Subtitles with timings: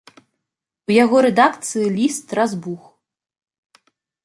[0.91, 2.83] У яго рэдакцыі ліст разбух.